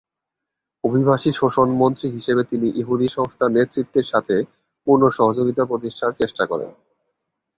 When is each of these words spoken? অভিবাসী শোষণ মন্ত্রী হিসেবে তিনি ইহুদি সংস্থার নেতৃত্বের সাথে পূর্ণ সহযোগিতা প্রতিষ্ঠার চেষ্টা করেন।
অভিবাসী 0.83 1.31
শোষণ 1.31 1.69
মন্ত্রী 1.81 2.07
হিসেবে 2.09 2.41
তিনি 2.43 2.67
ইহুদি 2.81 3.07
সংস্থার 3.07 3.49
নেতৃত্বের 3.51 4.05
সাথে 4.05 4.35
পূর্ণ 4.87 5.03
সহযোগিতা 5.09 5.63
প্রতিষ্ঠার 5.65 6.17
চেষ্টা 6.19 6.43
করেন। 6.45 6.71